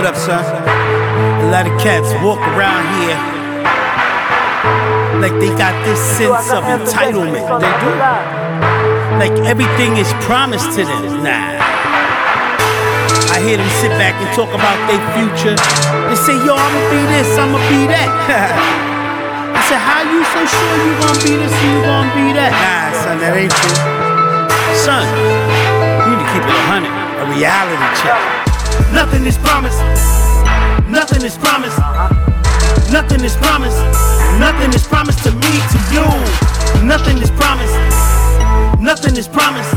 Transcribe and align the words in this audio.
what 0.00 0.16
up, 0.16 0.16
son? 0.16 0.40
A 1.44 1.52
lot 1.52 1.68
of 1.68 1.76
cats 1.76 2.08
walk 2.24 2.40
around 2.56 2.88
here 2.96 3.20
like 5.20 5.36
they 5.36 5.52
got 5.60 5.76
this 5.84 6.00
sense 6.16 6.48
of 6.48 6.64
entitlement. 6.64 7.44
They 7.60 7.68
do. 7.84 7.92
Like 9.20 9.36
everything 9.44 10.00
is 10.00 10.08
promised 10.24 10.72
to 10.80 10.88
them. 10.88 11.20
Nah. 11.20 11.60
I 13.28 13.44
hear 13.44 13.60
them 13.60 13.68
sit 13.84 13.92
back 14.00 14.16
and 14.16 14.28
talk 14.32 14.48
about 14.56 14.80
their 14.88 15.04
future. 15.12 15.52
They 16.08 16.16
say, 16.16 16.32
yo, 16.48 16.56
I'ma 16.56 16.80
be 16.88 17.00
this, 17.12 17.36
I'ma 17.36 17.60
be 17.68 17.84
that. 17.92 18.08
I 19.52 19.60
said, 19.68 19.84
how 19.84 20.00
you 20.00 20.24
so 20.32 20.40
sure 20.48 20.76
you 20.80 20.96
gonna 20.96 21.20
be 21.28 21.44
this 21.44 21.52
and 21.52 21.76
you 21.76 21.80
gonna 21.84 22.08
be 22.16 22.32
that? 22.40 22.56
Nah, 22.56 23.04
son, 23.04 23.20
that 23.20 23.36
ain't 23.36 23.52
true. 23.52 23.76
Son, 24.80 25.04
you 26.08 26.16
need 26.16 26.24
to 26.24 26.28
keep 26.32 26.40
it 26.40 26.56
a 26.56 26.64
hundred, 26.72 26.88
a 26.88 27.24
reality 27.36 27.84
check. 28.00 28.39
Nothing 28.92 29.24
is 29.26 29.38
promised. 29.38 29.80
Nothing 30.88 31.22
is 31.22 31.36
promised. 31.38 31.78
Nothing 32.90 33.22
is 33.24 33.36
promised. 33.36 33.78
Nothing 34.38 34.74
is 34.74 34.86
promised 34.86 35.22
to 35.24 35.30
me, 35.32 35.52
to 35.72 35.78
you. 35.94 36.06
Nothing 36.84 37.18
is 37.18 37.30
promised. 37.30 37.76
Nothing 38.80 39.16
is 39.16 39.28
promised. 39.28 39.74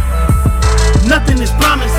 Nothing 1.07 1.39
is 1.41 1.51
promised. 1.61 1.97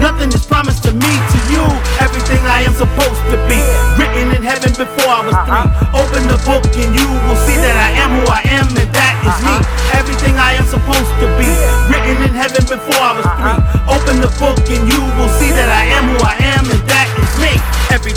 Nothing 0.00 0.30
is 0.32 0.46
promised 0.46 0.82
to 0.84 0.92
me, 0.92 1.12
to 1.32 1.38
you. 1.50 1.64
Everything 2.00 2.38
I 2.46 2.62
am 2.66 2.74
supposed 2.74 3.22
to 3.30 3.38
be. 3.50 3.58
Written 3.98 4.34
in 4.36 4.42
heaven 4.42 4.70
before 4.74 5.10
I 5.10 5.22
was 5.26 5.38
three. 5.46 5.66
Open 5.94 6.22
the 6.30 6.38
book 6.46 6.64
and 6.76 6.90
you 6.94 7.08
will 7.26 7.40
see 7.46 7.56
that 7.58 7.76
I 7.78 7.90
am 8.02 8.10
who 8.18 8.24
I 8.30 8.33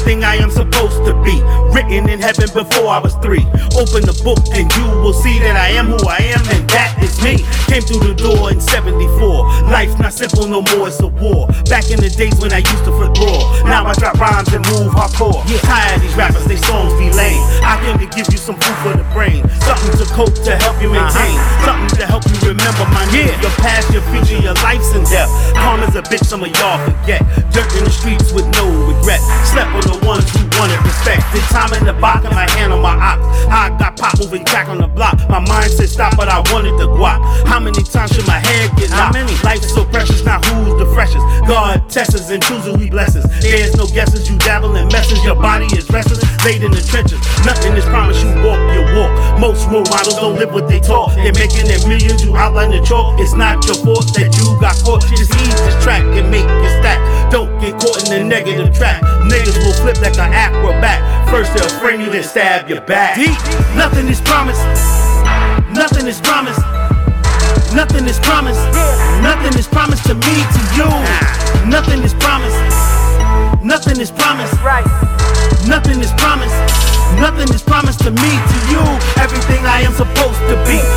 Everything 0.07 0.23
I 0.23 0.35
am 0.39 0.49
supposed 0.49 1.03
to 1.03 1.11
be. 1.19 1.35
Written 1.75 2.07
in 2.07 2.23
heaven 2.23 2.47
before 2.55 2.87
I 2.87 2.97
was 2.97 3.15
three. 3.19 3.43
Open 3.75 4.07
the 4.07 4.15
book 4.23 4.39
and 4.55 4.71
you 4.79 4.87
will 5.03 5.11
see 5.11 5.35
that 5.43 5.59
I 5.59 5.75
am 5.75 5.91
who 5.91 5.99
I 6.07 6.31
am, 6.31 6.39
and 6.47 6.63
that 6.71 6.95
is 7.03 7.19
me. 7.19 7.43
Came 7.67 7.83
through 7.83 8.07
the 8.07 8.15
door 8.15 8.47
in 8.47 8.63
74. 8.63 9.67
Life's 9.67 9.99
not 9.99 10.13
simple 10.15 10.47
no 10.47 10.63
more, 10.71 10.87
it's 10.87 11.03
a 11.03 11.11
war. 11.11 11.51
Back 11.67 11.91
in 11.91 11.99
the 11.99 12.07
days 12.07 12.39
when 12.39 12.55
I 12.55 12.63
used 12.63 12.87
to 12.87 12.91
flip 12.95 13.19
raw. 13.19 13.67
Now 13.67 13.83
I 13.83 13.91
drop 13.99 14.15
rhymes 14.15 14.47
and 14.55 14.63
move 14.71 14.95
hardcore. 14.95 15.43
Tired 15.67 15.99
of 15.99 16.01
these 16.01 16.15
rappers, 16.15 16.47
they 16.47 16.55
songs 16.55 16.95
be 16.95 17.11
lame. 17.11 17.43
I 17.59 17.75
came 17.83 17.99
to 17.99 18.07
give 18.15 18.31
you 18.31 18.39
some 18.39 18.55
food 18.63 18.79
for 18.87 18.95
the 18.95 19.03
brain. 19.11 19.43
Something 19.67 19.91
to 19.99 20.07
cope 20.15 20.39
to 20.47 20.55
help 20.55 20.79
you 20.79 20.87
maintain. 20.87 21.35
Uh-huh. 21.35 21.67
Something 21.67 21.99
to 21.99 22.05
help 22.07 22.23
you 22.31 22.36
remember 22.67 22.91
my 22.91 23.05
name. 23.11 23.31
Your 23.39 23.51
past, 23.63 23.91
your 23.93 24.03
future, 24.11 24.39
your 24.43 24.53
life's 24.59 24.91
in 24.91 25.03
depth. 25.07 25.31
Calm 25.55 25.79
as 25.79 25.95
a 25.95 26.01
bitch, 26.03 26.25
some 26.25 26.43
of 26.43 26.51
y'all 26.59 26.79
forget. 26.83 27.23
Dirt 27.51 27.71
in 27.79 27.83
the 27.87 27.91
streets 27.91 28.31
with 28.33 28.47
no 28.59 28.67
regret. 28.87 29.23
Slept 29.47 29.71
with 29.75 29.87
the 29.87 29.97
ones 30.05 30.27
who 30.35 30.43
wanted 30.59 30.79
respect. 30.83 31.23
Did 31.31 31.43
time 31.47 31.71
in 31.73 31.85
the 31.85 31.93
box 31.93 32.25
and 32.25 32.35
my 32.35 32.49
hand 32.51 32.73
on 32.73 32.81
my 32.81 32.95
ox. 32.95 33.23
I 33.47 33.69
got 33.79 33.97
pop 33.97 34.19
moving 34.19 34.43
back 34.45 34.67
on 34.67 34.79
the 34.79 34.87
block. 34.87 35.15
My 35.29 35.39
mind 35.39 35.71
said 35.71 35.89
stop, 35.89 36.17
but 36.17 36.27
I 36.27 36.43
wanted 36.51 36.75
the 36.77 36.87
guap. 36.87 37.23
How 37.47 37.59
many 37.59 37.83
times 37.83 38.11
should 38.11 38.27
my 38.27 38.39
head 38.39 38.71
get 38.75 38.89
knocked? 38.91 39.13
many? 39.13 39.33
Life's 39.43 39.73
so 39.73 39.85
precious, 39.85 40.23
now 40.25 40.39
who's 40.41 40.75
the 40.79 40.87
freshest? 40.93 41.23
God 41.47 41.89
tests 41.89 42.15
us 42.15 42.29
and 42.29 42.43
chooses 42.43 42.75
who 42.75 42.77
he 42.77 42.89
blesses. 42.89 43.23
There's 43.39 43.75
no 43.75 43.87
guesses, 43.87 44.29
you 44.29 44.37
dabble 44.39 44.75
in 44.75 44.87
messes. 44.89 45.23
Your 45.23 45.35
body 45.35 45.65
is 45.77 45.89
restless, 45.89 46.19
laid 46.43 46.63
in 46.63 46.71
the 46.71 46.81
trenches. 46.81 47.19
Nothing 47.45 47.73
is 47.73 47.85
promised, 47.85 48.23
you 48.23 48.31
walk 48.43 48.59
your 48.75 48.83
walk. 48.95 49.39
Most 49.39 49.67
role 49.69 49.87
models 49.87 50.15
don't 50.15 50.35
live 50.35 50.53
what 50.53 50.67
they 50.67 50.79
talk. 50.79 51.15
They're 51.15 51.33
making 51.33 51.67
their 51.67 51.79
millions, 51.87 52.23
you 52.23 52.35
outline 52.57 52.73
the 52.73 52.85
chalk. 52.85 53.19
It's 53.19 53.33
not 53.33 53.63
your 53.65 53.77
fault 53.85 54.09
that 54.17 54.33
you 54.33 54.45
got 54.59 54.73
caught. 54.81 55.05
Just 55.13 55.29
ease 55.29 55.57
this 55.61 55.77
track 55.83 56.01
and 56.01 56.29
make 56.31 56.45
it 56.45 56.73
stack. 56.81 56.97
Don't 57.31 57.53
get 57.61 57.77
caught 57.77 58.01
in 58.05 58.09
the 58.09 58.23
negative 58.23 58.73
trap. 58.73 59.03
Niggas 59.29 59.57
will 59.61 59.77
flip 59.77 60.01
like 60.01 60.17
an 60.17 60.33
acrobat. 60.33 61.29
First 61.29 61.53
they'll 61.53 61.69
frame 61.79 62.01
you, 62.01 62.09
then 62.09 62.23
stab 62.23 62.69
your 62.69 62.81
back. 62.81 63.15
Deep. 63.15 63.37
Nothing 63.77 64.07
is 64.07 64.21
promised. 64.21 64.63
Nothing 65.69 66.07
is 66.07 66.19
promised. 66.21 66.61
Nothing 67.77 68.05
is 68.09 68.19
promised. 68.19 68.63
Nothing 69.21 69.53
is 69.59 69.67
promised 69.67 70.05
to 70.09 70.15
me, 70.15 70.35
to 70.41 70.61
you. 70.73 70.89
Nothing 71.69 72.01
is 72.01 72.13
promised. 72.17 72.57
Nothing 73.61 74.01
is 74.01 74.09
promised. 74.09 74.57
Nothing 75.67 75.99
is 76.01 76.11
promised. 76.17 76.57
Nothing 77.21 77.49
is 77.53 77.61
promised 77.61 77.99
to 78.01 78.11
me, 78.11 78.31
to 78.49 78.57
you. 78.71 78.83
Everything 79.21 79.61
I 79.65 79.85
am 79.85 79.93
supposed 79.93 80.41
to 80.49 80.55
be. 80.65 80.96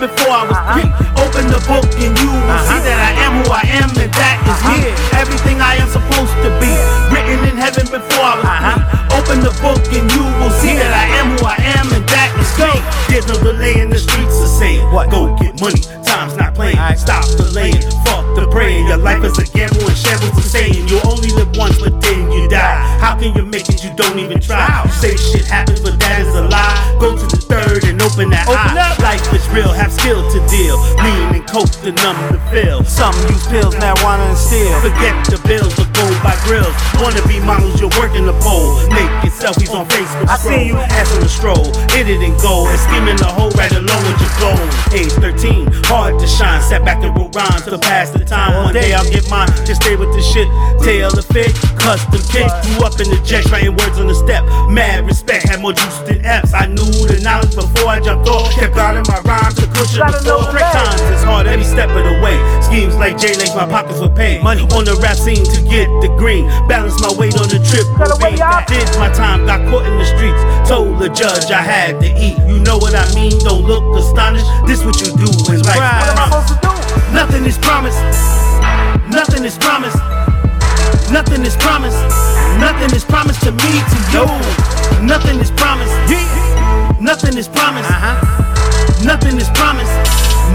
Written 0.00 0.16
in 0.16 0.16
heaven 0.16 0.16
before 0.16 0.32
I 0.32 0.44
was 0.44 0.56
uh-huh. 0.56 0.80
three. 0.80 0.88
Open 1.20 1.44
the 1.52 1.60
book 1.68 1.84
and 2.00 2.16
you 2.18 2.30
will 2.32 2.40
see 2.40 2.72
uh-huh. 2.72 2.88
that 2.88 3.00
I 3.00 3.12
am 3.20 3.32
who 3.40 3.52
I 3.52 3.64
am, 3.68 3.90
and 4.00 4.12
that 4.16 4.36
is 4.40 4.48
uh-huh. 4.48 4.80
me. 4.80 4.88
Everything 4.88 5.09
Time's 16.20 16.36
not 16.36 16.54
playing. 16.54 16.76
Stop 16.98 17.24
delaying. 17.38 17.80
Fuck 18.04 18.36
the 18.36 18.46
praying. 18.52 18.88
Your 18.88 18.98
life 18.98 19.24
is 19.24 19.38
a 19.38 19.46
gamble 19.56 19.88
and 19.88 19.96
shambles 19.96 20.36
the 20.36 20.42
saying. 20.44 20.86
You 20.88 21.00
only 21.08 21.32
live 21.32 21.56
once, 21.56 21.80
but 21.80 21.96
then 22.02 22.30
you 22.30 22.46
die. 22.46 22.76
How 23.00 23.16
can 23.16 23.32
you 23.32 23.46
make 23.46 23.70
it? 23.70 23.82
You 23.82 23.88
don't 23.96 24.18
even 24.18 24.38
try. 24.38 24.68
You 24.84 24.92
say 24.92 25.16
shit 25.16 25.46
happens, 25.46 25.80
but 25.80 25.98
that 25.98 26.20
is 26.20 26.28
a 26.36 26.44
lie. 26.44 26.76
Go 27.00 27.16
to 27.16 27.24
the 27.24 27.40
third 27.40 27.88
and 27.88 27.96
open 28.04 28.28
that 28.36 28.44
Open 28.44 28.76
eye. 28.76 28.92
up. 28.92 29.00
Life 29.00 29.32
is 29.32 29.48
real, 29.48 29.72
have 29.72 29.88
skill 29.88 30.20
to 30.20 30.38
deal. 30.52 30.76
Lean 31.00 31.40
and 31.40 31.46
coke 31.48 31.72
the 31.80 31.96
numb 32.04 32.20
to 32.36 32.38
fill. 32.52 32.84
Some 32.84 33.16
use 33.32 33.48
pills, 33.48 33.72
marijuana, 33.80 34.28
and 34.28 34.36
steel. 34.36 34.76
Forget 34.84 35.16
the 35.24 35.40
bills, 35.48 35.72
but 35.72 35.88
go 35.96 36.04
by 36.20 36.36
grills. 36.44 36.76
Wanna 37.00 37.24
be 37.24 37.40
models, 37.40 37.80
you're 37.80 37.96
working 37.96 38.28
the 38.28 38.36
pole. 38.44 38.76
Naked 38.92 39.32
selfies 39.32 39.72
on 39.72 39.88
Facebook. 39.88 40.28
I 40.28 40.36
see 40.36 40.68
you. 40.68 40.76
On 40.76 41.20
the 41.24 41.32
stroll. 41.32 41.64
Hit 41.96 42.12
it 42.12 42.20
and 42.20 42.36
go. 42.44 42.68
And 42.68 42.76
scheming 42.78 43.16
the 43.16 43.24
whole 43.24 43.48
right 43.56 43.72
along 43.72 44.04
with 44.04 44.20
your 44.20 44.34
goal. 44.36 44.60
Age 44.92 45.08
13, 45.16 45.32
hard 45.32 45.48
to 45.48 45.59
shine. 46.30 46.62
Sat 46.62 46.84
back 46.84 47.02
and 47.02 47.16
wrote 47.16 47.34
rhymes 47.34 47.62
to 47.66 47.78
pass 47.78 48.10
the 48.10 48.24
time. 48.24 48.54
One 48.54 48.74
day 48.74 48.94
I'll 48.94 49.08
get 49.10 49.28
mine. 49.30 49.48
Just 49.66 49.82
stay 49.82 49.96
with 49.96 50.12
the 50.14 50.22
shit. 50.22 50.48
Tail 50.82 51.10
the 51.10 51.22
fit, 51.22 51.52
custom 51.78 52.22
kit. 52.30 52.48
Grew 52.64 52.86
up 52.86 52.96
in 53.00 53.10
the 53.10 53.20
jets, 53.24 53.50
writing 53.50 53.76
words 53.76 53.98
on 53.98 54.06
the 54.06 54.14
step. 54.14 54.44
Mad 54.70 55.06
respect, 55.06 55.48
had 55.48 55.60
more 55.60 55.72
juice 55.72 55.98
than 56.08 56.24
F's. 56.24 56.54
I 56.54 56.66
knew 56.66 56.90
the 57.06 57.20
knowledge 57.22 57.54
before 57.54 57.88
I 57.88 58.00
jumped 58.00 58.28
off. 58.28 58.52
Kept 58.54 58.74
guarding 58.74 59.04
my 59.08 59.20
rhymes 59.28 59.54
to 59.60 59.66
cushion 59.74 60.06
the 60.06 60.18
floor. 60.24 60.50
Break 60.50 60.64
times 60.72 61.00
is 61.12 61.22
hard 61.22 61.46
every 61.46 61.64
step 61.64 61.90
of 61.90 62.02
the 62.04 62.16
way. 62.24 62.36
Schemes 62.64 62.96
like 62.96 63.18
J 63.18 63.36
Lace, 63.36 63.54
my 63.54 63.66
pockets 63.68 64.00
would 64.00 64.16
pay. 64.16 64.40
Money. 64.42 64.62
on 64.72 64.84
the 64.84 64.96
rap 65.02 65.16
scene 65.16 65.44
to 65.44 65.60
get 65.68 65.88
the 66.00 66.08
green. 66.16 66.48
Balance 66.68 67.00
my 67.02 67.12
weight 67.12 67.36
on 67.36 67.48
the 67.48 67.60
trip. 67.60 67.84
Did 68.70 68.86
my 68.98 69.10
time, 69.12 69.46
got 69.46 69.60
caught 69.68 69.84
in 69.86 69.99
judge 71.20 71.52
I 71.52 71.60
had 71.60 72.00
to 72.00 72.08
eat. 72.16 72.40
You 72.48 72.64
know 72.64 72.78
what 72.80 72.96
I 72.96 73.04
mean? 73.14 73.36
Don't 73.44 73.68
look 73.68 73.84
astonished. 73.92 74.48
This 74.64 74.80
what 74.82 74.96
you 75.04 75.12
do 75.20 75.28
when 75.44 75.60
life 75.68 75.84
supposed 76.16 76.48
to 76.48 76.56
do? 76.64 76.72
Nothing 77.12 77.44
is 77.44 77.58
promised. 77.58 78.00
Nothing 79.12 79.44
is 79.44 79.58
promised. 79.58 80.00
Nothing 81.12 81.44
is 81.44 81.56
promised. 81.60 82.00
Nothing 82.56 82.96
is 82.96 83.04
promised 83.04 83.42
to 83.44 83.52
me, 83.52 83.84
to 83.92 83.98
you. 84.16 84.24
Nothing 85.04 85.36
is 85.44 85.50
promised. 85.52 85.92
Nothing 86.98 87.36
is 87.36 87.48
promised. 87.48 87.90
Uh-huh. 87.90 89.04
Nothing 89.04 89.36
is 89.36 89.50
promised. 89.52 89.89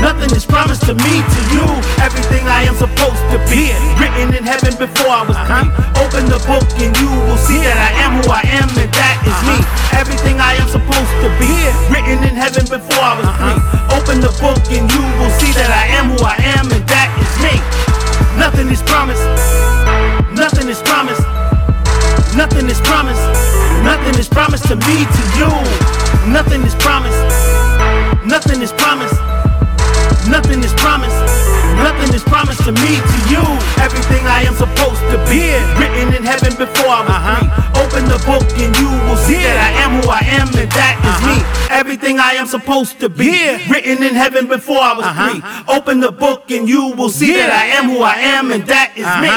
Nothing 0.05 0.37
is 0.37 0.45
promised 0.45 0.85
to 0.85 0.93
me, 0.93 1.25
to 1.25 1.41
you. 1.49 1.65
Everything 1.97 2.45
I 2.45 2.61
am 2.69 2.77
supposed 2.77 3.25
to 3.33 3.41
be. 3.49 3.73
Written 3.97 4.37
in 4.37 4.45
heaven 4.45 4.77
before 4.77 5.09
I 5.09 5.25
was 5.25 5.33
three. 5.49 5.65
Open 5.97 6.29
the 6.29 6.37
book 6.45 6.61
and 6.77 6.93
you 7.01 7.09
will 7.25 7.41
see 7.41 7.57
that 7.65 7.73
I 7.73 7.89
am 8.05 8.21
who 8.21 8.29
I 8.29 8.45
am, 8.53 8.69
and 8.77 8.85
that 8.93 9.17
is 9.25 9.33
me. 9.49 9.57
Everything 9.97 10.37
I 10.37 10.61
am 10.61 10.69
supposed 10.69 11.09
to 11.25 11.29
be. 11.41 11.49
Written 11.89 12.21
in 12.21 12.37
heaven 12.37 12.69
before 12.69 13.01
I 13.01 13.17
was 13.17 13.29
three. 13.33 13.57
Open 13.97 14.21
the 14.21 14.29
book 14.37 14.61
and 14.69 14.85
you 14.93 15.01
will 15.17 15.33
see 15.41 15.49
that 15.57 15.73
I 15.73 15.97
am 15.97 16.13
who 16.13 16.21
I 16.21 16.37
am, 16.53 16.69
and 16.69 16.85
that 16.85 17.09
is 17.17 17.33
me. 17.41 17.57
Nothing 18.37 18.69
is 18.69 18.85
promised. 18.85 19.25
Nothing 20.37 20.69
is 20.69 20.85
promised. 20.85 21.25
Nothing 22.37 22.69
is 22.69 22.77
promised. 22.85 23.25
Nothing 23.81 24.21
is 24.21 24.29
promised 24.29 24.69
to 24.69 24.77
me, 24.85 25.01
to 25.01 25.23
you. 25.33 25.49
Nothing 26.29 26.61
is 26.61 26.77
promised. 26.77 27.24
Everything 33.85 34.25
I 34.25 34.41
am 34.49 34.55
supposed 34.55 35.01
to 35.13 35.17
be. 35.29 35.53
Written 35.77 36.13
in 36.17 36.23
heaven 36.23 36.57
before 36.57 36.89
I 36.89 37.05
was 37.05 37.21
three. 37.29 37.47
Open 37.83 38.03
the 38.09 38.17
book 38.25 38.47
and 38.57 38.73
you 38.81 38.89
will 39.05 39.15
see 39.27 39.37
that 39.45 39.59
I 39.61 39.71
am 39.85 40.01
who 40.01 40.09
I 40.09 40.23
am, 40.39 40.47
and 40.57 40.71
that 40.73 40.95
is 41.05 41.17
me. 41.21 41.37
Everything 41.69 42.19
I 42.19 42.31
am 42.33 42.47
supposed 42.47 42.99
to 43.01 43.09
be. 43.09 43.31
Written 43.69 44.01
in 44.01 44.15
heaven 44.15 44.47
before 44.47 44.81
I 44.81 44.93
was 44.97 45.05
three. 45.13 45.39
Open 45.69 45.99
the 45.99 46.11
book 46.11 46.49
and 46.49 46.67
you 46.67 46.93
will 46.97 47.09
see 47.09 47.33
that 47.33 47.51
I 47.53 47.65
am 47.77 47.89
who 47.91 48.01
I 48.01 48.15
am, 48.35 48.51
and 48.51 48.65
that 48.65 48.89
is 48.97 49.05
me. 49.21 49.29